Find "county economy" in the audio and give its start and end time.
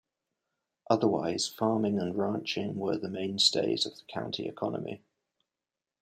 4.05-5.03